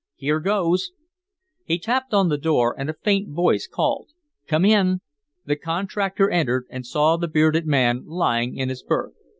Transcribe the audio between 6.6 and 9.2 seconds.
and saw the bearded man lying in his berth.